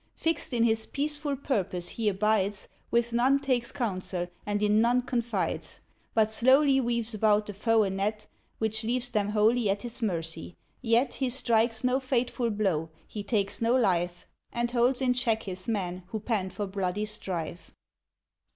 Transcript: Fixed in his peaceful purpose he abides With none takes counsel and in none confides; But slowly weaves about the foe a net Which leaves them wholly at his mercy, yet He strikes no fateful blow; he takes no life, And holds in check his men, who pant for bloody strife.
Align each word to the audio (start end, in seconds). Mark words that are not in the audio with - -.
Fixed 0.15 0.51
in 0.51 0.63
his 0.63 0.87
peaceful 0.87 1.35
purpose 1.35 1.89
he 1.89 2.09
abides 2.09 2.67
With 2.89 3.13
none 3.13 3.37
takes 3.39 3.71
counsel 3.71 4.25
and 4.47 4.63
in 4.63 4.81
none 4.81 5.03
confides; 5.03 5.79
But 6.15 6.31
slowly 6.31 6.81
weaves 6.81 7.13
about 7.13 7.45
the 7.45 7.53
foe 7.53 7.83
a 7.83 7.89
net 7.91 8.25
Which 8.57 8.83
leaves 8.83 9.09
them 9.09 9.29
wholly 9.29 9.69
at 9.69 9.83
his 9.83 10.01
mercy, 10.01 10.55
yet 10.81 11.13
He 11.13 11.29
strikes 11.29 11.83
no 11.83 11.99
fateful 11.99 12.49
blow; 12.49 12.89
he 13.07 13.21
takes 13.21 13.61
no 13.61 13.75
life, 13.75 14.25
And 14.51 14.71
holds 14.71 15.03
in 15.03 15.13
check 15.13 15.43
his 15.43 15.67
men, 15.67 16.01
who 16.07 16.19
pant 16.19 16.53
for 16.53 16.65
bloody 16.65 17.05
strife. 17.05 17.69